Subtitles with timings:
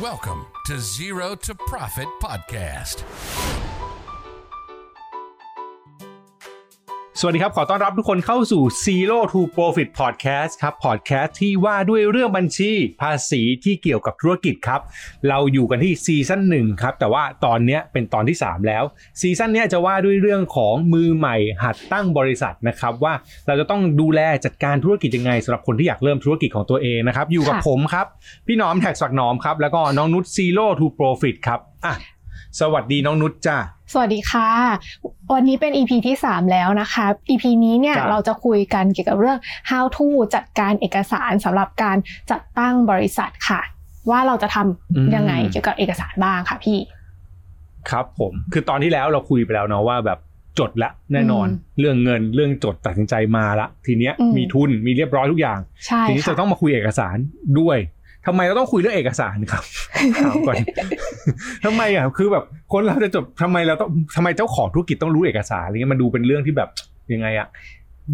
[0.00, 3.65] Welcome to Zero to Profit Podcast.
[7.20, 14.80] สวัสดีครับ ขอต้อนรับทุกคนเข้าสู่ Zero to Profit Podcast ครับ Podcast ที่ว่าด้วยเรื่องบัญชีภาษีที่เกี่ยวกับธุรกิจครับ
[15.28, 18.84] เราอยู่กันที่ซีซั่นหนึ่งครับ แต่ว่าตอนนี้เป็นตอนที่ 3 แล้ว
[19.20, 23.14] ซีซั่นนี้จะว่าด้วยเรื่องของมือใหม่หัดตั้งบริษัทนะครับ ว่า
[23.46, 28.06] เราจะต้องดูแลจัดการธุรกิจยังไงสำหรับคนที่อยากเริ่มธุรกิจของตัวเองนะครับ อยู่กับผมครับ
[28.46, 31.94] พี่น้อมแท็กสักหนอมครับ แล้วก็น้องนุช Zero to Profit ครับอะ
[32.60, 33.56] สวัสดีน้องนุชจ้า
[33.92, 34.48] สวัสดีค่ะ
[35.32, 39.38] วันนี้เป็น EP ที่ 3 แล้วนะคะ EP นี้เนี่ยครับเราจะคุยกันเกี่ยวกับเรื่อง
[39.70, 41.96] how to จัดการเอกสารสำหรับการ
[42.30, 43.60] จัดตั้งบริษัทค่ะ
[44.10, 46.78] ว่าเราจะทำยังไงเกี่ยวกับเอกสารบ้างค่ะพี่
[47.90, 50.18] ครับผม คือตอนที่แล้วเราคุยไปแล้วเนาะว่าแบบ
[50.58, 57.16] จดละแน่นอนอืมเรื่องเงินเรื่องจดตัดสินใจมาละ ทีเนี้ยอืมมีทุนมีเรียบร้อยทุกอย่างใช่ทีนี้ค่ะจะต้องมาคุยเอกสาร
[57.60, 57.78] ด้วย
[58.26, 59.64] ทำไมเราต้องคุยเรื่องเอกสารครับ
[60.24, 60.56] ถามก่อน
[61.64, 66.68] ทำไมอะคือแบบคนเราจะจดทำไมเราต้องทำไมเจ้าของธุรกิจต้องรู้เอกสารอะไรเงี้ยมันดูเป็นเรื่องที่แบบ
[67.12, 67.48] ยังไงอะ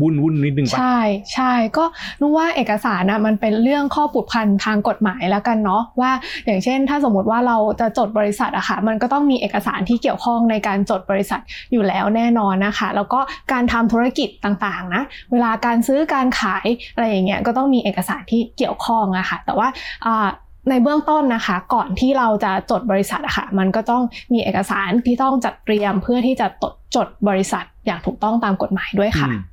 [0.01, 1.01] วุ่นวุ่นนิดนึงปะใช่
[1.35, 1.85] ใช่ก็
[2.21, 6.13] รู้ว่าเอกสารนะมันเป็นเรื่องข้อผูกพันทางกฎหมายแล้วกันเนาะว่า
[6.47, 11.41] อย่างเช่น ถ้าสมมติว่าเราจะจดบริษัทอะค่ะมันก็ต้องมีเอกสารที่เกี่ยวข้องในการจดบริษัท
[11.73, 13.21] อยู่แล้วแน่นอนนะคะ แล้วก็
[13.53, 19.69] การทำธุรกิจต่างๆนะเวลาการซื้อการขายอะไรอย่างเงี้ยก็ต้องมีเอกสารที่เกี่ยวข้องอะค่ะแต่ว่า
[20.07, 20.29] อ่า
[20.71, 29.52] ในเบื้องต้นนะคะ ก่อนที่เราจะจดบริษัทอะค่ะมันก็ต้องมีเอกสารที่ต้องจัดเตรียมเพื่อที่จะจดจดบริษัทอย่างถูกต้องตามกฎหมายด้วยค่ะอืม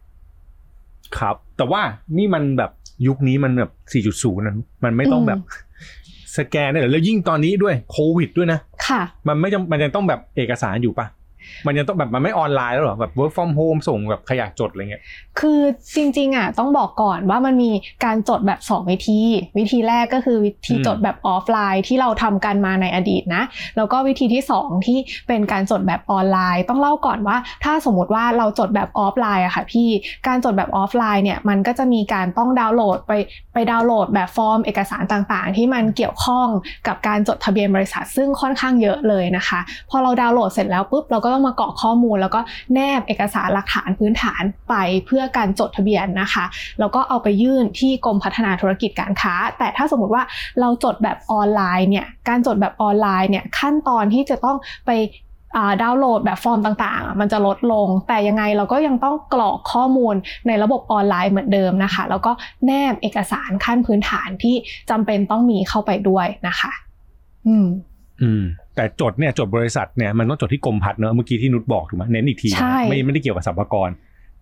[1.17, 1.81] ครับ แต่ว่า
[2.17, 2.71] นี่มันแบบ
[3.07, 3.71] ยุคนี้มันแบบ
[4.03, 5.39] 4.0นะมันไม่ต้องอืมแบบ
[6.37, 11.05] สแกนได้เหรอแล้วยิ่งตอนนี้ด้วยโควิดด้วยนะ ค่ะ มันไม่จำมันยังต้องแบบเอกสารอยู่ปะ
[11.67, 15.03] มันยังต้องแบบมันไม่ออนไลน์แล้วหรอแบบ work from home ส่งแบบอยากจดอะไรเงี้ย
[15.39, 15.59] คือ
[15.95, 17.71] จริง ๆอะต้องบอกก่อนว่ามันมี
[18.05, 19.19] การจดแบบ 2 วิธี
[19.57, 23.43] วิธีแรกก็คือวิธีจดแบบออฟไลน์ที่เราทำกันมาในอดีตนะ
[23.77, 29.89] แล้วก็วิธีที่ 2 ที่เป็นการจดแบบออนไลน์ ต้องเล่าก่อนว่า ถ้าสมมติว่าเราจดแบบออฟไลน์อะค่ะพี่
[30.27, 33.11] การจดแบบออฟไลน์เนี่ยมันก็จะมีการต้องดาวน์โหลดไป
[33.53, 36.47] ไปดาวน์โหลดแบบฟอร์มเอกสารต่างๆ ที่มันเกี่ยวข้อง
[36.87, 39.59] กับการจดทะเบียนบริษัทซึ่งค่อนข้างเยอะเลยนะคะ
[39.89, 42.39] พอเราดาวน์โหลดเสร็จแล้วปุ๊บเราก็ต้องมากรอกข้อมูล แล้วก็
[42.73, 46.45] แนบเอกสารหลักฐานพื้นฐานไปเพื่อการจดทะเบียนนะคะ
[46.79, 50.23] แล้วก็เอาไปยื่นที่กรมพัฒนาธุรกิจการค้า แต่ถ้าสมมติว่า
[50.59, 54.57] เราจดแบบออนไลน์เนี่ยการจดแบบออนไลน์เนี่ยขั้นตอนที่จะต้อง
[54.87, 54.91] ไป
[55.81, 60.15] ดาวน์โหลดแบบฟอร์มต่างๆ มันจะลดลง แต่ยังไงเราก็ยังต้องกรอกข้อมูล
[60.47, 62.31] ในระบบออนไลน์เหมือนเดิมนะคะ แล้วก็
[62.65, 64.55] แนบเอกสารขั้นพื้นฐานที่
[64.89, 66.71] จำเป็นต้องมีเข้าไปด้วยนะคะ
[67.47, 67.67] อืม
[68.21, 68.43] อืม
[68.79, 73.89] แต่จดเนี่ยจดบริษัทเนี่ยมันต้องจดที่กรมพัฒน์เนอะเมื่อกี้ที่นุชบอกถูกไหมเน้นอีกทีนะใช่ไม่ไม่ได้เกี่ยวกับสรรพากร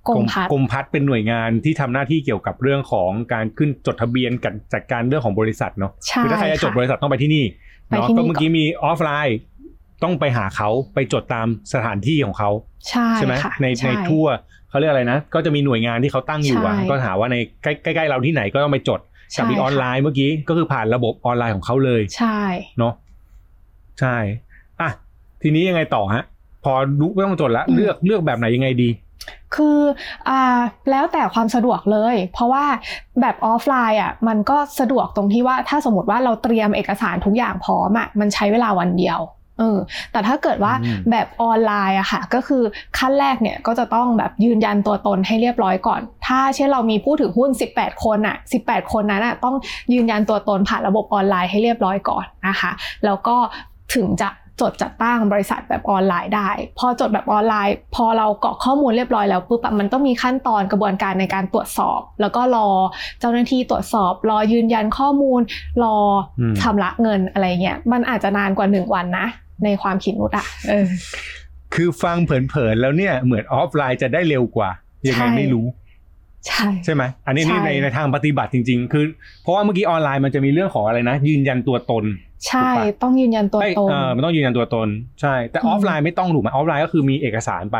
[0.07, 7.45] กรมพัฒน์กรมพัฒน์เป็นหน่วยงานที่ทำหน้าที่เกี่ยวกับเรื่องของการขึ้นจดทะเบียนกับจัดการเรื่องของบริษัทเนาะใช่คือถ้าใครจะจดค่ะบริษัทต้องไปที่นี่
[7.87, 9.37] ไปเนาะที่นี่ก็เมื่อกี้มีออฟไลน์
[10.03, 12.49] ต้องไปหาเขาไปจดตามสถานที่ของเขา
[12.89, 14.27] ใช่ใช่ไหมค่ะในช่ในทั่ว
[14.69, 18.99] เขาเรียกอะไรนะ ก็จะมีหน่วยงานที่เขาตั้งอยู่อะใช่ก็หาว่าในใกล้ใกล้ๆเราที่ไหนก็ต้องไปจด
[19.31, 22.39] ใช่กับมีออนไลน์เมื่อกี้ก็คือผ่านระบบออนไลน์ของเขาเลยใช่
[22.79, 22.93] เนาะ
[23.99, 24.15] ใช่
[24.81, 24.89] อะ
[25.41, 26.23] ทีนี้ยังไงต่อฮะ
[26.63, 28.89] พอรู้ไม่ต้องจดละเลือกเลือกแบบไหนยังไงดี
[29.55, 29.79] คือ
[30.29, 30.41] อ่า
[30.89, 32.65] แล้วแต่ความสะดวกเลย เพราะว่า
[33.21, 39.19] แบบออฟไลน์อะมันก็สะดวกตรงที่ว่าถ้าสมมติว่าเราเตรียมเอกสารทุกอย่างพร้อมอะมันใช้เวลาวันเดียว
[39.59, 39.77] เออ
[40.11, 42.63] แต่ถ้าเกิดว่าอืมแบบออนไลน์อะค่ะ ก็คือ
[42.97, 49.55] ขั้นแรกเนี่ยก็จะต้องแบบยืนยันตัวตนให้เรียบร้อยก่อน ถ้าเช่นเรามีผู้ถือหุ้น 18 คนอะ18 คนนั้นอะต้อง
[49.93, 52.71] ยืนยันตัวตนผ่านระบบออนไลน์ให้เรียบร้อยก่อนนะคะ
[53.05, 53.37] แล้วก็
[53.95, 54.29] ถึงจะ
[54.61, 56.49] จดจัดตั้งบริษัทแบบออนไลน์ได้
[56.79, 62.67] พอจดแบบออนไลน์ พอเรากรอกข้อมูลเรียบร้อยแล้วปุ๊บมันต้องมีขั้นตอนกระบวนการในการตรวจสอบ แล้วก็รอ
[63.19, 65.41] เจ้าหน้าที่ตรวจสอบ รอยืนยันข้อมูล
[65.83, 65.95] รอ
[66.61, 69.27] ชำระเงินอะไรเงี้ยมันอาจจะนานกว่าหนึ่งวันนะ
[69.63, 70.87] ในความคิดนุชอะเออ
[71.73, 74.69] คือฟังเผินๆแล้วเนี่ยเหมือนออฟไลน์จะได้เร็วกว่า
[75.07, 75.65] ยังไงไม่รู้
[76.47, 79.03] ใช่ใช่ไหมอันนี้ใช่นี่ในในทางปฏิบัติจริง ๆ คือ
[79.43, 82.05] เพราะว่าเมื่อกี้ออนไลน์มันจะมีเรื่องของอะไรนะ ยืนยันตัวตน
[82.47, 84.87] ใช่ถูกปะต้องยืนยันตัวเอ้ยตนเออมันต้องยืนยันตัวตน
[85.21, 87.79] ใช่ แต่ออฟไลน์ไม่ต้องถูกไหมออฟไลน์ก็คือมีเอกสารไป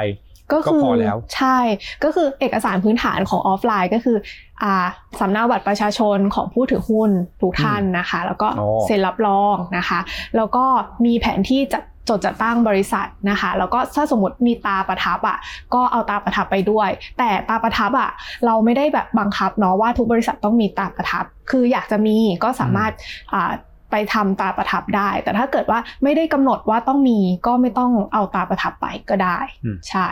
[0.54, 1.60] ก็คือก็พอแล้ว ใช่
[2.04, 4.18] ก็คือเอกสารพื้นฐานของออฟไลน์ก็คือ
[4.64, 4.88] อ่า
[5.20, 7.12] สำเนาบัตรประชาชนของผู้ถือหุ้น
[7.42, 10.00] ทุกท่านนะคะ แล้วก็อ๋อเซ็นรับรองนะคะ
[10.38, 10.66] แล้วก็
[11.06, 15.38] มีแผนที่จะ จดจัดตั้งบริษัทนะคะ แล้วก็ถ้าสมมติมีตาประทับอะ
[15.74, 18.10] ก็เอาตาประทับไปด้วย แต่ตาประทับอะ
[18.46, 22.92] เราไม่ได้แบบบังคับเนาะว่าทุกบริษัทต้องมีตาประทับ คืออยากจะมีก็สามารถ
[23.34, 23.52] อ่า
[23.92, 30.08] ไปทำตาประทับได้ แต่ถ้าเกิดว่าไม่ได้กำหนดว่าต้องมีก็ไม่ต้องเอาตาประทับไปก็ได้อืมใช่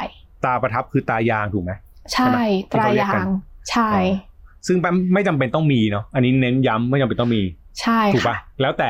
[0.46, 1.72] ตาประทับคือตายางถูกไหม
[2.14, 2.40] ใช่ใช่ไหม
[2.72, 3.30] ตรายาที่เขาเรียกกังน
[3.72, 4.34] ใช่อ๋อ
[4.68, 7.42] ซึ่งแปมไม่จำเป็นต้องมีเนาะอันนี้เน้นย้ำไม่จำเป็นต้องมี
[7.82, 8.90] ใช่ถูกค่ะปะแล้วแต่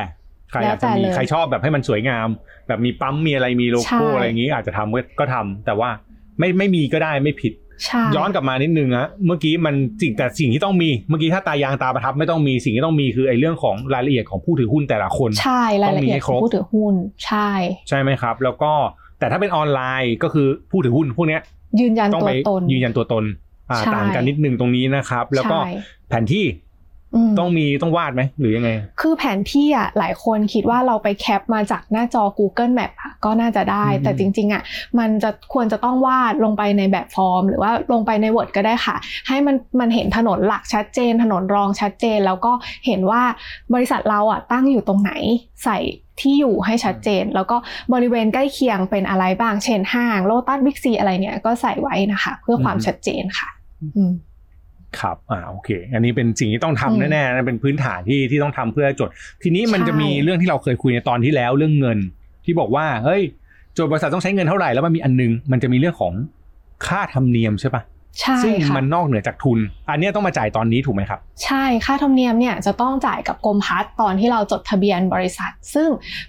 [0.50, 2.28] ใครอยากจะมีแล้วแต่เลยใครชอบแบบให้มันสวยงาม
[2.68, 5.90] แบบมีปั๊มมีอะไรมีโลใช่โก้อะไรอย่างนี้อาจจะทำก็ก็ทำแต่ว่า
[6.38, 7.52] ไม่ไม่มีก็ได้ไม่ผิด
[7.84, 16.94] ใช่ย้อนกลับมานิดนึงนะเมื่อกี้มันสิ่งแต่สิ่งที่ต้องมีเมื่อกี้ถ้าตายางตาประทับไม่ต้องมีสิ่งที่ต้องมีคือไอ้เรื่องของรายละเอียดของผู้ถือหุ้นแต่ละคน ใช่รายละเอียดต้องมีให้ขครองบผู้ถือหุ้น
[17.26, 17.50] ใช่
[17.88, 18.72] ใช่ไหมครับ แล้วก็
[19.18, 21.40] แต่ถ้าเป็นออนไลน์ก็คือผู้ถือหุ้นพวกเนี้ย
[21.80, 23.24] ยืนยันต้องตัวไปตนยืนยันตัวตน
[23.70, 25.70] อ่าใช่ต่างกันนิดนึงตรงนี้นะครับ แล้วก็ใช่
[26.08, 26.46] แผนที่ม
[27.38, 28.70] ต้องมีต้องวาดไหมหรือยังไง
[29.00, 34.62] คือแผนที่อะหลายคนคิดว่าเราไปแคปมาจากหน้าจอ Google Map อะก็น่าจะได้อืมแต่จริง ๆอะ
[34.98, 38.96] มันจะควรจะต้องวาดลงไปในแบบฟอร์ม หรือว่าลงไปใน Word ก็ได้ค่ะ
[39.28, 42.52] ให้มันมันเห็นถนนหลักชัดเจน ถนนรองชัดเจน แล้วก็
[42.86, 43.22] เห็นว่า
[43.74, 45.12] บริษัทเราอะตั้งอยู่ตรงไหน
[45.64, 45.78] ใส่
[46.20, 47.56] ที่อยู่ให้ชัดเจน แล้วก็
[47.92, 53.48] บริเวณใกล้เคียงเป็นอะไรบ้าง เช่นห้างโลตัสบิ๊กซีอะไรเนี่ยก็ใส่ไว้นะคะ เพื่อความอืมชัดเจนค่ะ
[53.96, 54.12] อืม
[55.00, 59.08] ครับอ่าโอเค อันนี้เป็นสิ่งที่ต้องทำอืมแน่ๆนะเป็นพื้นฐานที่ที่ต้องทำเพื่อจด
[59.42, 61.98] ทีนี้มันใช่จะมีเรื่องที่เราเคยคุยในตอนที่แล้วเรื่องเงิน
[62.44, 63.22] ที่บอกว่าเฮ้ย
[63.76, 66.12] จดบริษัทต้องใช้เงินเท่าไหร่แล้วมันมีอันนึง มันจะมีเรื่องของ
[66.86, 67.82] ค่าธรรมเนียมใช่ปะ
[68.20, 69.58] ใช่ซึ่งค่ะมันนอกเหนือจากทุน
[69.90, 75.88] อันเนี้ยต้องมาจ่ายตอนนี้ถูกไหมครับ ใช่ ค่าธรรมเนียมเนี่ยจะต้องจ่ายกับกรมพัฒน์ตอนที่เราจดทะเบียนบริษัท ซึ่ง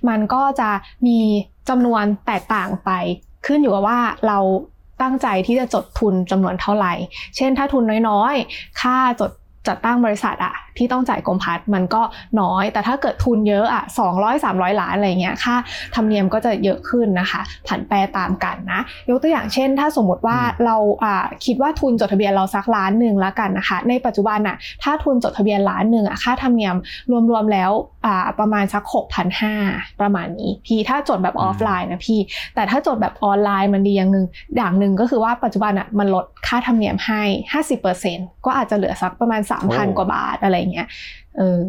[0.09, 0.69] มันก็จะ
[1.07, 1.19] มี
[1.69, 2.89] จำนวนแตกต่างไป
[3.45, 4.39] ขึ้นอยู่กับว่าเรา
[5.01, 6.94] ตั้งใจที่จะจดทุนจำนวนเท่าไหร่
[7.35, 9.31] เช่นถ้าทุนน้อยๆ ค่าจด
[9.68, 12.02] จัดตั้งบริษัทอะที่ต้องจ่ายกรมพัฒน์มันก็
[12.42, 13.84] น้อย แต่ถ้าเกิดทุนเยอะอะ
[14.16, 15.56] 200 300 ล้านอะไรเงี้ยค่า
[15.96, 26.75] ธรรมเนียมก็จะเยอะขึ้นนะคะ ผันแปรตามกันนะ ยกตัวอย่างเช่น ถ้าสมมติว่าอืมเราอ่าคิดว่าทุนจดทะเบียนเราสักล้านหนึ่งแล้วกันนะคะ ในปัจจุบันน่ะถ้าทุนจดทะเบียนล้านหนึ่งอะค่าธรรมเนียม
[27.31, 27.72] รวมๆแล้ว
[28.06, 28.84] อ่าประมาณสัก
[29.42, 32.19] 6,500 ประมาณนี้ พี่ถ้าจดแบบออฟไลน์นะพี่
[32.56, 34.25] แต่ถ้าจดแบบออนไลน์มันดีอย่างหนึ่ง
[34.58, 37.22] อย่างหนึ่งก็คือว่าปัจจุบันอะมันลดค่าธรรมเนียมให้
[37.84, 40.88] 50%ก็อาจจะเหลือสักประมาณ3,000กว่าบาทอะไรเงี้ย
[41.38, 41.59] เออ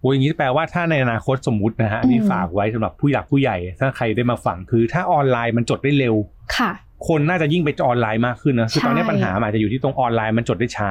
[0.00, 6.14] โอ้ยอย่างนี้แปลว่าถ้าในอนาคตสมมุตินะฮะอันนี่อืมฝากไว้สำหรับผู้หลักผู้ใหญ่ ถ้าใครได้มาฟังคือ ถ้าออนไลน์มันจดได้เร็ว
[6.56, 6.70] ค่ะ
[7.08, 10.90] คนน่าจะยิ่งไปออนไลน์มากขึ้นนะคือตอนนี้ใช่ปัญหามันอาจจะอยู่ที่ตรงออนไลน์มันจดได้ช้า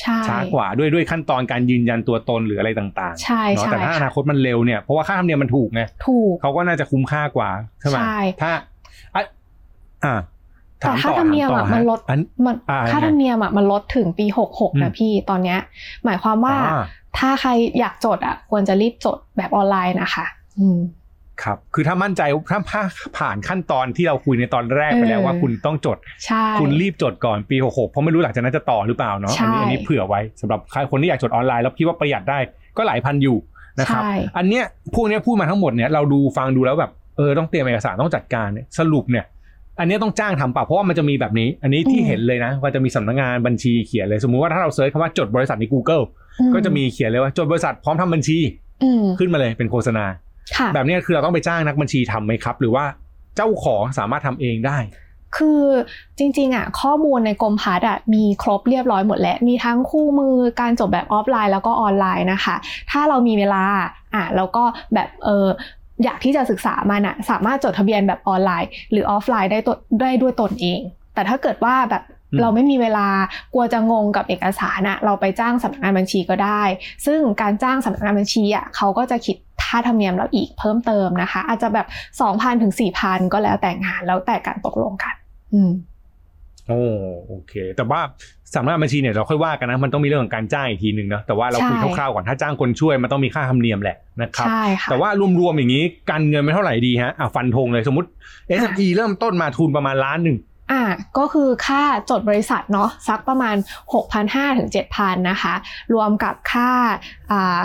[0.00, 8.50] ใช่ช้ากว่าด้วยด้วยขั้นตอนการยืนยันตัวตนหรืออะไรต่างๆใช่เนาะใช่แต่ถ้าอนาค่ะคตมันเร็วเนี่ยเพราะว่าค่าธรรมเนียมมันถูกไงถูกเขาก็น่าจะคุ้มค่ากว่าใช่ไหมใช่ถ้า
[9.14, 9.22] อะ
[10.04, 10.14] อะ
[10.78, 15.58] แต่ถามค่าต่อธรรมเนียมถาอะต่มันลดอันมันอ่าค่ายังไงธรรมเนียมอะมันลดถึงปีหกหกอืมนะพี่ตอนเนี้ย
[16.04, 16.82] หมายความว่าอ่า
[17.18, 20.26] ถ้าใครอยากจดอะ ควรจะรีบจดแบบออนไลน์นะคะ
[20.60, 20.78] อืม
[21.42, 22.60] ครับ คือถ้ามั่นใจถ้า
[23.18, 32.38] ผ่านขั้นตอนที่เราคุยในตอนแรกไปแล้วเออว่าคุณต้องจดใช่คุณรีบจดก่อนปี66เพราะไม่รู้หลังจากนั้นจะต่อหรือเปล่าเนาะใช่อันี้อันนี้เผื่อไว้สำหรับใครคนที่อยากจดออนไลน์แล้วคิดว่าประหยัดได้
[32.76, 33.36] ก็หลายพันอยู่
[33.80, 34.64] นะครับใช่อันเนี้ย
[34.94, 39.24] พวกเนี้ยพูดมาทั้งหมดเนี่ยเราดูฟังดูแล้วแบบเออต้องเตรียมเอกสารต้องจัดการเนี่ยสรุปเนี่ย
[39.78, 46.04] อันเนี้ยต้องจ้างทำเปล่าเพราะว่ามันจะมีแบบนี้ อันนี้ที่เห็นเลยนะว่าจะมีสำนักงานบัญชีเขียนเลย สมมุติว่าถ้าเรา search คำว่าจดบริษัทใน Google
[46.40, 48.38] อืมก็จะมีเขียนเลยว่าจดบริษัทพร้อมทำบัญชี
[48.82, 50.04] อืมขึ้นมาเลยเป็นโฆษณา
[50.56, 52.84] ค่ะแบบเนี้ยคือเราต้องไปจ้างนักบัญชีทำไหมครับ หรือว่า
[53.36, 54.78] เจ้าของสามารถทำเองได้
[55.36, 55.62] คือ
[56.18, 62.56] จริงๆอะข้อมูลในกรมพัฒน์อะมีครบเรียบร้อยหมดแล้ว มีทั้งคู่มือการจดแบบออฟไลน์แล้วก็ออนไลน์นะคะ
[62.90, 63.62] ถ้าเรามีเวลา
[64.14, 64.64] อะแล้วก็
[64.94, 65.46] แบบเออ
[66.04, 70.80] อยากที่จะศึกษามันอะสามารถจดทะเบียนแบบออนไลน์ หรือออฟไลน์ได้ตัวได้ด้วยตนเอง
[71.14, 72.02] แต่ถ้าเกิดว่าแบบ
[72.32, 73.08] อืมเราไม่มีเวลา
[73.54, 76.62] กลัวจะงงกับเอกสารอะเราไปจ้างสำนักงานบัญชีก็ได้
[77.06, 81.86] ซึ่งการจ้างสำนักงานบัญชีอะเขาก็จะคิดค่าธรรมเนียมเราอีกเพิ่มเติมนะคะ อาจจะแบบ
[82.24, 85.14] 2,000ถึง4,000ก็แล้วแต่งานแล้วแต่การตกลงกัน
[85.52, 85.70] อืม
[86.68, 86.82] โอ้
[87.26, 88.00] โอเค แต่ว่า
[88.54, 95.08] สำนักงานบัญชีเนี่ยเราค่อยว่ากันนะมันต้องมีเรื่องของการจ้างอีกทีหนึ่งนะแต่ว่าเราคุยใช่คร่าวๆก่อนถ้าจ้างคนช่วยมันต้องมีค่าธรรมเนียมแหละนะครับใช่ค่ะแต่ว่า
[95.40, 98.08] รวมๆอย่างนี้การเงินไม่เท่าไหร่ดีฮะอะฟันธงเลยสมมติ
[98.62, 100.36] s อ e เริ่มต้นมาทุนประมาณล้านหนึ่ง
[100.72, 100.82] อ่า
[101.18, 103.56] ก็คือค่าจดบริษัทเนาะสักประมาณ
[104.06, 105.54] 6,500ถึง7,000นะคะ
[105.94, 106.70] รวมกับค่า
[107.30, 107.60] อ่า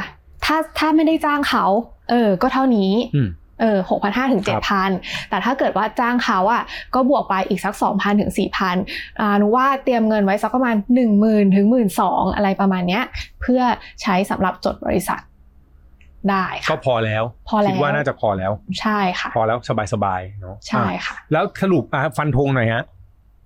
[0.46, 1.66] ถ้าถ้าไม่ได้จ้างเขา
[2.10, 3.30] เออก็เท่านี้อืม
[3.62, 4.92] เออหกพันห้าถึงคเจ็รัดบพัน
[5.30, 6.64] แต่ถ้าเกิดว่าจ้างเขาอะ
[6.96, 8.76] ก็บวกไปอีกสักสองพันถึงสี่พัน
[9.20, 13.04] อ่าหนูว่าเตรียมเงินไว้สักประมาณหนึ่งหมื่นถึงหมื่นสองอะไรประมาณเนี้ย
[13.42, 13.62] เพื่อ
[14.02, 15.22] ใช้สำหรับจดบริษัท
[16.30, 19.58] ได้ก็ค่ะพอแล้ว พอแล้วคิดว่าน่าจะพอแล้ว ใช่ค่ะ พอแล้ว
[19.94, 22.84] สบายๆเนาะใช่อะค่ะ แล้วสรุปอะฟันธงหน่อยฮะ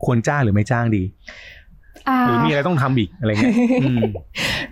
[0.06, 1.08] ควรจ้างหรือไม่จ้างดีา
[2.28, 4.02] หรือมีอะไรต้องทำอีกอะไรเงี้ยอืม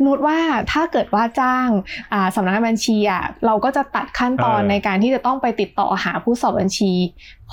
[0.05, 0.39] นุชว่า
[0.71, 1.67] ถ้าเกิดว่าจ้าง
[2.13, 6.91] อ่าสำนักงานบัญชีอะเราก็จะตัดขั้นตอนเออในการที่จะต้องไปติดต่อหาผู้สอบบัญชี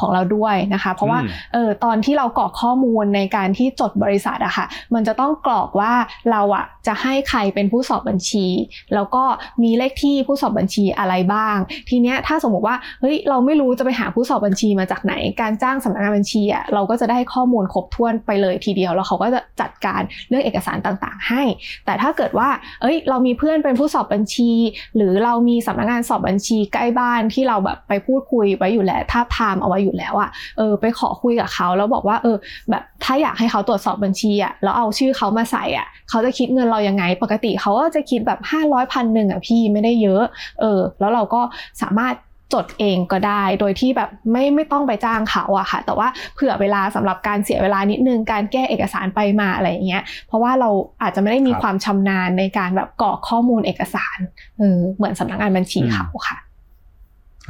[0.01, 5.93] ของเราด้วยนะคะ เพราะว่าอืมเออตอนที่เรากรอกข้อมูลในการที่จดบริษัทอะค่ะมันจะต้องกรอกว่า
[6.31, 8.47] เราอะจะให้ใครเป็นผู้สอบบัญชี
[8.95, 9.25] แล้วก็
[9.63, 11.57] มีเลขที่ผู้สอบบัญชีอะไรบ้าง
[11.89, 21.43] ทีเนี้ยถ้าสมมติว่าเฮ้ยเราไม่รู้จะไปหาผู้สอบบัญชีมาจากไหน การจ้างสำนักงานบัญชีอะเราก็จะได้ข้อมูลครบถ้วนไปเลยทีเดียว แล้วเขาก็จะจัดการเรื่องเอกสารต่างๆ ให้
[21.87, 22.49] แต่ถ้าเกิดว่า
[22.83, 24.51] เอ้ยเรามีเพื่อนเป็นผู้สอบบัญชี
[24.97, 32.37] หรือเรามีสำนักงานสอบบัญชีใกล้บ้านที่เราแบบไปพูดคุยไว้อยู่แล้วทาบทามเอาไว้อยู่แล้วอะเออไปขอคุยกับเขาแล้วบอกว่าเออ
[32.71, 40.25] แบบถ้าอยากให้เขาตรวจสอบบัญชีอะแล้วเอาชื่อเขามาใส่อะเขาจะคิดเงินเรายังไง ปกติเขาก็จะคิดแบบ 500พันหนึ่งอะพี่ไม่ได้เยอะ
[40.61, 41.41] เออแล้วเราก็
[41.83, 42.15] สามารถ
[42.59, 50.71] จดเองก็ได้โดยที่แบบไม่ไม่ต้องไปจ้างเขาอะค่ะ แต่ว่าเผื่อเวลาสำหรับการเสียเวลานิดนึงการแก้เอกสารไปมาอะไรอย่างเงี้ยเพราะว่าเรา
[51.03, 54.19] อาจจะไม่ได้มีครับความชำนาญในการแบบกรอกข้อมูลเอกสาร
[54.59, 56.39] เออเหมือนสำนักงานบัญชีอืมเขาค่ะ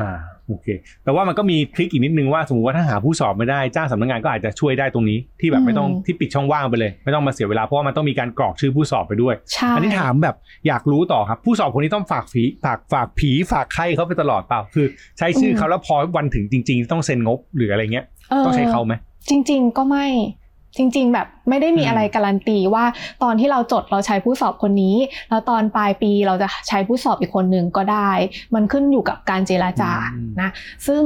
[0.01, 0.11] อ่า
[0.49, 0.67] โอเค
[1.05, 14.87] แต่ว่ามันก็มีทริคอีกนิดนึงว่าสมมติว่าถ้าหาผู้สอบไม่ได้จ้างสำนักงานก็อาจจะช่วยได้ตรงนี้ที่แบบไม่ต้องอืมที่ปิดช่องว่างไปเลย ไม่ต้องมาเสียเวลาเพราะว่ามันต้องมีการกรอกชื่อผู้สอบไปด้วยใช่อันนี้ถามแบบอยากรู้ต่อครับ ผู้สอบคนนี้ต้องฝากผีฝากฝากผีฝากไข้เขาไปตลอดเปล่าคือ
[15.19, 18.05] ใช้ชื่อเขาแล้วพอวันถึงจริง ๆ ต้องเซ็นงบหรืออะไรเงี้ย
[18.45, 18.95] ต้องใช้เขาไหม
[19.29, 20.07] จริง ๆ ก็ไม่
[20.77, 22.85] จริง ๆ แบบไม่ได้มีอืมอะไรการันตีว่า
[23.23, 24.97] ตอนที่เราจดเราใช้ผู้สอบคนนี้
[25.31, 28.11] แล้วตอนปลายปีเราจะใช้ผู้สอบอีกคนนึงก็ได้
[28.55, 29.93] มันขึ้นอยู่กับการเจราจา
[30.41, 30.51] นะ
[30.87, 31.03] ซึ่ง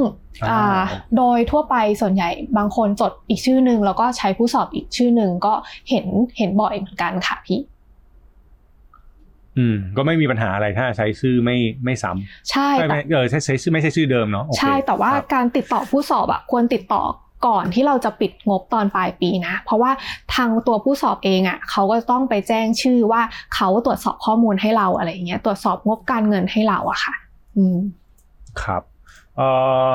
[0.49, 0.81] อ่าอ่า
[1.17, 5.53] โดยทั่วไปส่วนใหญ่บางคนจดอีกชื่อหนึ่งแล้วก็ใช้ผู้สอบอีกชื่อหนึ่งก็
[5.89, 6.05] เห็น
[6.37, 7.59] เห็นบ่อยเหมือนกันค่ะพี่
[9.57, 17.03] อืมก็ไม่มีปัญหาอะไรถ้าใช้ชื่อไม่ไม่ซ้ำใช่ไม่แต่ไม่เออใช้ใช้ชื่อไม่ใช่ชื่อเดิมเนาะโอเคใช่แต่ว่าครับการติดต่อผู้สอบอะควรติดต่อ
[17.45, 19.91] ก่อนที่เราจะปิดงบตอนปลายปีนะ เพราะว่า
[20.35, 23.21] ทางตัวผู้สอบเองอะเขาก็ต้องไปแจ้งชื่อว่า
[23.55, 27.15] เขาตรวจสอบข้อมูลให้เราอะไรอย่างเงี้ยตรวจสอบงบการเงินให้เราอะค่ะ
[27.57, 27.77] อืม
[28.61, 28.83] ครับ
[29.37, 29.49] เอ่
[29.91, 29.93] อ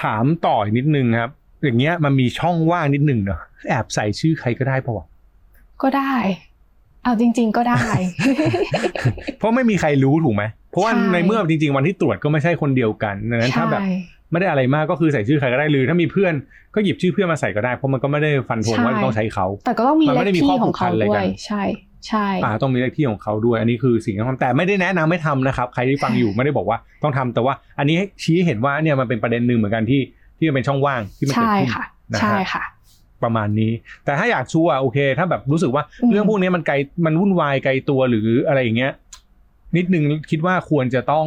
[0.00, 1.30] ถามต่ออีกนิดนึงครับ
[1.62, 5.06] อย่างเงี้ยมันมีช่องว่างนิดนึงเนาะแอบใส่ชื่อใครก็ได้ปะวะ
[5.82, 6.14] ก็ได้
[7.04, 7.82] เอาจริง ๆ ก็ได้
[9.38, 13.92] เพราะไม่มีใครรู้ถูกไหมเพราะว่าใช่ในเมื่อจริง ๆ วันที่ตรวจก็ไม่ใช่คนเดียวกันดังนั้นถ้าแบบใช่
[14.32, 16.34] ไม่ได้อะไรมากก็คือใส่ชื่อใครก็ได้หรือถ้ามีเพื่อน
[16.74, 21.62] ก็หยิบชื่อเพื่อนมาใส่ก็ได้ เพราะมันก็ไม่ได้ฟันธงว่าใช่ต้องใช้เขาแต่ก็ต้องมีมันเลไม่ขได้มีที่ข้อขผูอกงพัเขานอะไรด้วกัยนใช่
[22.06, 30.00] ใช่อ่าต้องมีเลขที่ของเขาด้วย อันนี้คือสิ่งที่ต้องทำแต่ไม่ได้แนะนำไม่ทำนะครับ ใครที่ฟังอยู่ไม่ได้บอกว่าต้องทำแต่ว่า อันนี้ให้ชี้ให้เห็นว่าเนี่ยมันเป็นประเด็นหนึ่งเหมือนกันที่
[30.38, 32.62] ที่มันเป็นช่องว่างที่มันเกิดใช่ขึ้นค่ะนะใช่ฮะค่ะ
[33.22, 33.72] ประมาณนี้
[34.04, 36.74] แต่ถ้าอยากชัวร์โอเค ถ้าแบบรู้สึกว่าอืมเรื่องพวกนี้มันไกล
[37.06, 38.92] มันวุ่นวายไกลตัวหรืออะไรอย่างเงี้ย
[39.76, 41.26] นิดนึงคิดว่าควรจะต้อง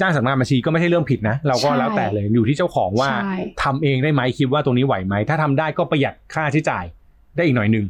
[0.00, 6.84] จ้างสำนักงานบัญชีก็ไม่ใช่เรื่องผิดนะ เราก็ใช่แล้วแต่เลยอยู่ที่เจ้าของว่าใช่ทำเองได้ไหมคิดว่าตรงนี้ไหวไหม ถ้าทำได้ก็ประหยัดค่าใช้จ่าย
[7.36, 7.86] ได้อีกหน่อยหนึ่ง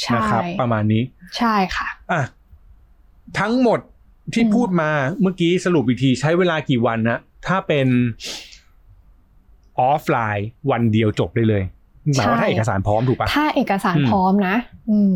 [0.00, 1.02] ใช่นะครับ ประมาณนี้
[1.38, 2.22] ใช่ค่ะอะ
[3.38, 3.80] ทั้งหมด
[4.34, 4.90] ที่อืมพูดมา
[5.22, 7.86] เมื่อกี้สรุปอีกทีใช้เวลากี่วันนะถ้าเป็น
[9.80, 11.62] ออฟไลน์วันเดียวจบได้เลย
[12.16, 14.56] หมายว่าถ้าเอกสารพร้อมถูกปะถ้าเอกสารอืมพร้อมนะ
[14.90, 15.12] อืม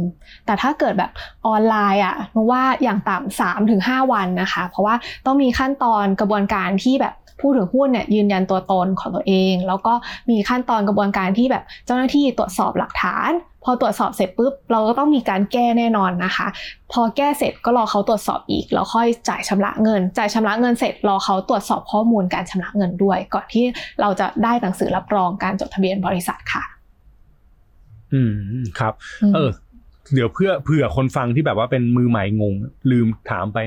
[0.46, 1.10] แต่ถ้าเกิดแบบ
[1.46, 4.94] ออนไลน์อะนึกว่าอย่างต่ำสามถึงห้าวันนะคะ เพราะว่า
[5.26, 9.94] ต้องมีขั้นตอนกระบวนการที่แบบผู้ถือหุ้นเนี่ยยืนยันตัวตนของตัวเอง แล้วก็
[10.30, 13.30] มีขั้นตอนกระบวนการที่แบบเจ้าหน้าที่ตรวจสอบหลักฐาน
[13.64, 16.46] พอตรวจสอบเสร็จปุ๊บ เราก็ต้องมีการแก้แน่นอนนะคะ
[16.92, 23.64] พอแก้เสร็จก็รอเขาตรวจสอบอีก แล้วค่อยจ่ายชำระเงิน จ่ายชำระเงินเสร็จรอเขาตรวจสอบข้อมูลการชำระเงินด้วย ก่อนที่
[24.00, 26.62] เราจะได้หนังสือรับรองการจดทะเบียนบริษัทค่ะ
[28.14, 28.32] อืม
[28.78, 28.92] ครับ
[29.30, 29.50] มเออ
[30.14, 32.54] เดี๋ยวเพื่อเผื่อคนฟังที่แบบว่าเป็นมือใหม่งง
[32.90, 33.58] ลืมถามไป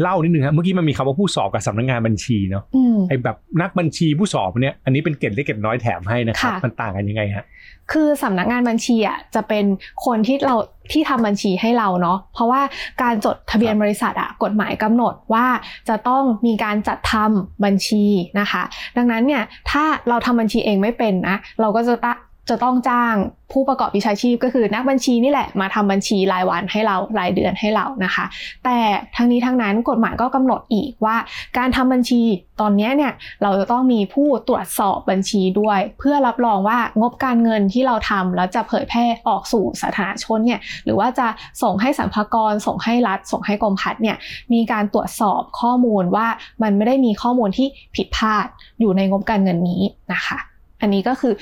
[0.00, 7.44] เล่านิดนึงครับเมื่อกี้มันมีคำว่าผู้สอบกับสำนักงานบัญชีเนาะอืมไอ้แบบนักบัญชีผู้สอบเนี่ยอันนี้เป็นเกร็ดเล็กเกร็ดน้อยแถมให้นะครับค่ะมันต่างกันยังไงฮะ
[7.92, 9.64] คือสำนักงานบัญชีอะจะเป็น
[10.06, 10.56] คนที่เรา
[10.92, 12.62] ที่ทำบัญชีให้เราเนาะเพราะว่า
[13.02, 15.46] การจดทะเบียนบริษัทอะกฎหมายกำหนดว่า
[15.88, 18.04] จะต้องมีการจัดทำบัญชี
[18.40, 18.62] นะคะ
[18.96, 22.14] ดังนั้นเนี่ยถ้าเราทำบัญชีเองไม่เป็นนะเราก็จะตะ
[22.50, 23.14] จะต้องจ้าง
[23.52, 28.24] ผู้ประกอบวิชาชีพก็คือนักบัญชีนี่แหละมาทำบัญชีรายวันให้เรารายเดือนให้เรานะคะ
[28.64, 28.78] แต่
[29.16, 31.16] ทั้งนี้ทั้งนั้นกฎหมายก็กำหนดอีกว่า
[31.58, 32.20] การทำบัญชี
[32.60, 41.26] ตอนนี้เนี่ยเราจะต้องมีผู้ตรวจสอบบัญชีด้วย เพื่อรับรองว่างบการเงินที่เราทำแล้วจะเผยแพร่ออกสู่สาธารณชนเนี่ยหรือว่าจะ
[41.62, 44.16] ส่งให้สรรพากรส่งให้รัฐ ส่งให้กรมพัฒน์เนี่ย
[44.52, 46.26] มีการตรวจสอบข้อมูลว่า
[46.62, 48.46] มันไม่ได้มีข้อมูลที่ผิดพลาด
[48.80, 50.38] อยู่ในงบการเงินนี้นะคะ
[50.80, 51.34] อันนี้ก็คือ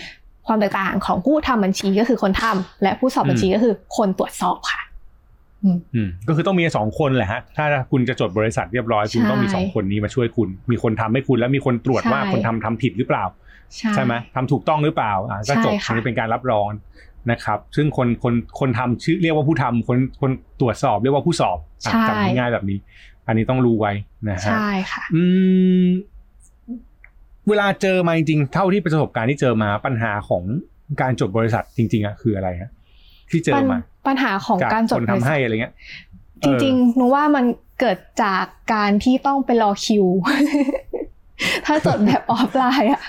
[0.49, 4.81] ความแตกต่างของผู้ทำบัญชีก็คือคนทำและผู้สอบบัญชีก็คือคนตรวจสอบค่ะ
[5.64, 13.25] อืมอืมก็คือต้องมีสองคนแหละฮะ ถ้าคุณจะจดบริษัทเรียบร้อยคุณใช่ต้องมีสองคนนี้มาช่วยคุณ มีคนทำให้คุณแล้วมีคนตรวจว่าใช่คนทำทำผิดหรือเปล่า
[13.76, 16.67] ใช่ใช่ไหมทำถูกต้องหรือเปล่าอ่าก็จบใช่ค่ะอันนี้เป็นการรับรอง
[17.31, 22.78] นะครับ ซึ่งคนคนคนทำชื่อเรียกว่าผู้ทำคนคนตรวจสอบเรียกว่าผู้สอบอะใช่จำง่ายๆแบบนี้
[23.26, 23.93] อันนี้ต้องรู้ไว้
[24.28, 25.23] นะฮะใช่ค่ะ อื
[25.85, 25.87] ม
[27.49, 30.43] เวลาเจอมาจริงๆเท่าที่ประสบการณ์ที่เจอมาปัญหาของ
[31.00, 32.71] การจดบริษัทจริง ๆอะคืออะไรฮะ
[33.31, 33.78] ที่เจอมา
[34.09, 35.75] ปัญหาของการจดคนบทำริษัให้ทอะไรเงี้ย
[36.43, 37.45] จริงๆหนูว่ามัน
[37.81, 40.07] เกิดจากการที่ต้องไปรอคิว
[41.67, 43.05] ถ้าจดแบบออฟไลน์อะ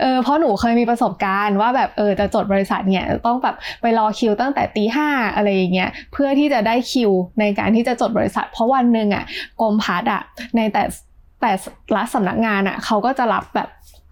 [0.00, 9.24] เออเพราะหนูเคยมีประสบการณ์ว่าแบบเออจะจดบริษัทเนี่ยต้องแบบไปรอคิวตั้งแต่ตีห้าอะไรอย่างเงี้ยเพื่อที่จะได้คิวในการที่จะจดบริษัท เพราะวันหนึ่งอะ
[9.60, 10.22] กรมพัฒน์อะ
[10.56, 10.82] ในแต่
[11.40, 11.52] แต่
[11.94, 13.68] ละสำนักงานอะเขาก็จะรับแบบ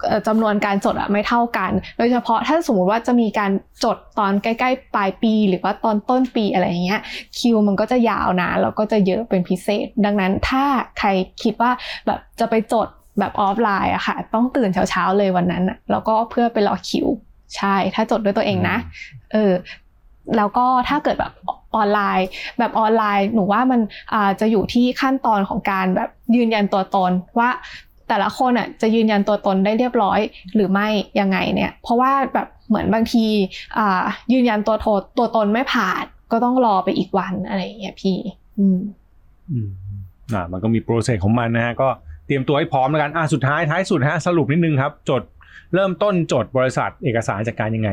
[0.07, 3.51] เอ่อจำนวนการจดอะไม่เท่ากัน โดยเฉพาะถ้าสมมุติว่าจะมีการ
[3.85, 7.01] จดตอนใกล้ๆปลายปี หรือว่าตอนต้นปีอะไรอย่างเงี้ย
[7.39, 10.65] คิวมันก็จะยาวนะแล้วก็จะเยอะเป็นพิเศษ ดังนั้นถ้า
[10.99, 11.09] ใคร
[11.43, 11.71] คิดว่า
[12.07, 17.07] แบบจะไปจดแบบออฟไลน์อะค่ะ ต้องตื่นเช้าๆเลยวันนั้นอะแล้วก็เพื่อไปรอคิว
[17.57, 18.77] ใช่ ถ้าจดด้วยตัวเองนะ
[19.33, 19.53] เออ
[20.37, 21.33] แล้วก็ถ้าเกิดแบบ
[21.77, 22.27] ออนไลน์
[22.59, 23.81] แบบออนไลน์หนูว่ามัน
[24.41, 27.51] จะอยู่ที่ขั้นตอนของการแบบยืนยันตัวตนว่า
[28.09, 30.21] แต่ละคนอะจะยืนยันตัวตนได้เรียบร้อย
[30.55, 30.89] หรือไม่
[31.21, 33.25] ยังไงเนี่ย เพราะว่าแบบเหมือนบางที
[34.33, 34.87] ยืนยันตัวโท
[35.19, 38.17] ตัวตนไม่ผ่านก็ต้องรอไปอีกวันอะไรอย่างเงี้ยพี่
[38.59, 38.79] อืม
[39.51, 39.69] อืม
[40.35, 41.89] อ่ามันก็มีโปรเซสของมันนะฮะก็
[42.27, 45.23] เตรียมตัวให้พร้อมแล้วกันอ่าสุดท้ายท้ายสุดฮะสรุปนิดนึงครับ จด
[45.75, 47.91] เริ่มต้นจดบริษัทเอกสารจัดการยังไง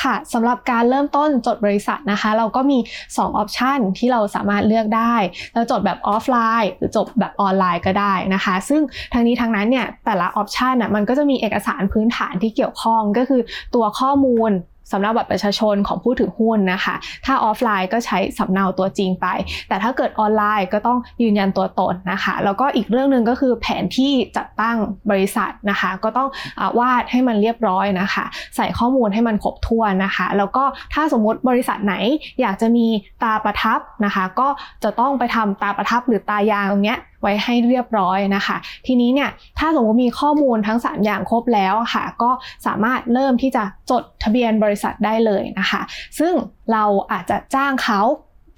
[0.00, 5.14] ค่ะสำหรับการเริ่มต้นจดบริษัทนะคะ เราก็มี 2 ออปชันที่เราสามารถเลือกได้
[5.54, 8.82] เราจดแบบออฟไลน์ หรือจดแบบออนไลน์ก็ได้นะคะ ซึ่ง
[9.12, 13.40] ทั้งนี้ทั้งนั้นเนี่ยแต่ละ option อะมันก็จะมีเอกสารพื้นฐานที่เกี่ยวข้องก็คือ
[13.74, 14.50] ตัวข้อมูล
[14.92, 16.94] สำหรับบัตรประชาชนของผู้ถือหุ้นนะคะ
[17.26, 19.26] ถ้าออฟไลน์ก็ใช้สำเนาตัวจริงไป
[19.68, 24.76] แต่ถ้าเกิดออนไลน์ก็ต้องยืนยันตัวตนนะคะ แล้วก็อีกเรื่องหนึ่งก็คือแผนที่จัดตั้ง
[25.10, 28.24] บริษัทนะคะ ก็ต้องวาดให้มันเรียบร้อยนะคะ
[28.56, 30.64] ใส่ข้อมูลให้มันครบถ้วนนะคะ แล้วก็
[30.94, 31.94] ถ้าสมมุติบริษัทไหน
[32.40, 32.86] อยากจะมี
[33.22, 34.48] ตาประทับนะคะ ก็
[34.84, 42.30] จะต้องไปทำตาประทับหรือตายางตรงเนี้ย ไว้ให้เรียบร้อยนะคะ ทีนี้เนี่ยถ้าสมมติมีข้อมูลทั้ง 3 อย่างครบแล้วค่ะ ก็
[42.66, 45.80] สามารถเริ่มที่จะจดทะเบียนบริษัทได้เลยนะคะ
[46.18, 46.32] ซึ่ง
[46.72, 48.02] เราอาจจะจ้างเขา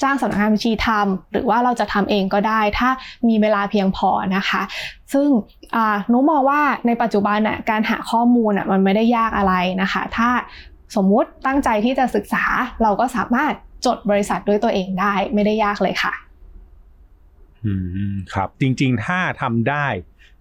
[0.02, 2.88] จ้างสำนักงานบัญชีทำหรือว่าเราจะทำเองก็ได้ ถ้า
[3.28, 4.62] มีเวลาเพียงพอนะคะ
[5.12, 5.28] ซึ่ง
[6.12, 10.30] นุมองว่าในปัจจุบันน่ะการหาข้อมูลน่ะมันไม่ได้ยากอะไรนะคะ ถ้า
[10.96, 12.44] สมมุติตั้งใจที่จะศึกษา
[12.82, 13.52] เราก็สามารถ
[13.86, 16.12] จดบริษัทด้วยตัวเองได้ไม่ได้ยากเลยค่ะ
[17.66, 17.72] อื
[18.12, 19.86] มครับจริงๆ ถ้าทำได้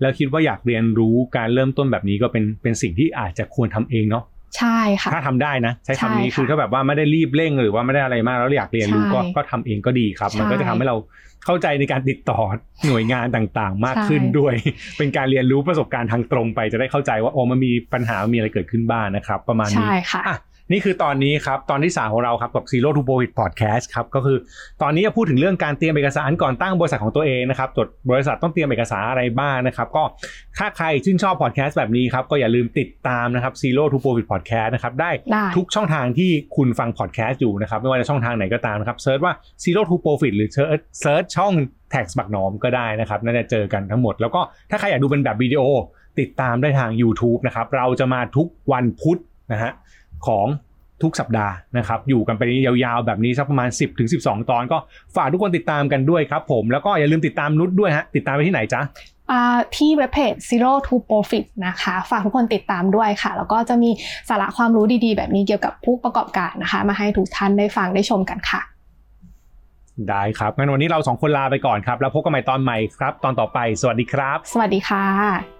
[0.01, 4.23] แล้วคิดว่าอยากเรียนรู้การเริ่มต้นแบบนี้ก็เป็นเป็นสิ่งที่อาจจะควรทำเองเนาะ
[4.57, 10.95] ใช่ค่ะถ้าทำได้นะ ใช้คำนี้ใช่ค่ะคือถ้าแบบว่าไม่ได้รีบเร่งหรือว่าไม่ได้อะไรมากแล้วอยากเรียนรู้ก็ใช่ก็ทำเองก็ดีครับ มันใช่ก็จะทำให้เรา
[11.45, 12.39] เข้าใจในการติดต่อ
[12.87, 14.53] หน่วยงานต่างๆ มากขึ้นใช่ด้วย
[14.97, 20.37] เป็นการเรียนรู้ประสบการณ์ทางตรงไปจะได้เข้าใจว่าโอ้มันมีปัญหามีอะไรเกิดขึ้นบ้างนะครับ ประมาณนี้ใช่ค่ะอะ
[20.71, 24.37] นี่คือตอนนี้ครับ ตอนที่สามของเราครับกับ Zero to Profit Podcast ครับก็คือ
[24.81, 30.03] ตอนนี้จะพูดถึงเรื่องการเตรียมเอกสารก่อนตั้งบริษัทของตัวเองนะครับจดบริษัทต้องเตรียมเอกสารอะไรบ้างนะครับ ก็
[30.57, 41.23] ถ้าใครชื่นชอบพอดแคสต์แบบนี้ครับ ก็อย่าลืมติดตามนะครับ Zero to Profit Podcast นะครับได้ได้ทุกช่องทางที่คุณฟังพอดแคสต์อยู่นะครับ ไม่ว่าจะช่องทางไหนก็ตามนะครับ search ว่า Zero to Profit หรือ search search
[41.37, 41.53] ช่อง
[41.93, 45.61] Tax บักหนอมก็ได้นะครับน่าจะเจอกันทั้งหมด แล้วก็ถ้าใครอยากดูเป็นแบบวิดีโอ
[46.19, 49.19] ติดตามได้ทาง YouTube นะครับเราจะมาทุกวันพุธ
[49.51, 49.71] นะฮะ
[50.27, 50.47] ของ
[51.03, 54.77] ทุกสัปดาห์นะครับ อยู่กันไปยาวๆแบบนี้สักประมาณ 10ถึง12ตอน ก็
[55.15, 58.81] ฝากทุกคนติดตามกันด้วยครับผม แล้วก็อย่าลืมติดตามนุชด้วยฮะ ติดตามไปที่ไหนจ๊ะ
[59.31, 63.89] อ่าที่เว็บเพจ Zero to Profit นะคะ ฝากทุกคนติดตามด้วยค่ะ แล้วก็จะมี
[64.29, 68.61] สาระความรู้ดีๆ แบบนี้เกี่ยวกับผู้ประกอบการนะคะ มาให้ทุกท่านได้ฟังได้ชมกันค่ะ
[70.09, 75.54] ได้ครับงั้นวันนี้เราสองคนลาไปก่อนครับ แล้วพบกันใหม่ตอนใหม่ครับ ตอนต่อไป สวัสดีครับ สวัสดีค่ะ